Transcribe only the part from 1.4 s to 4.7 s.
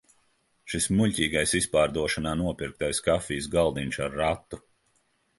izpārdošanā nopirktais kafijas galdiņš ar ratu!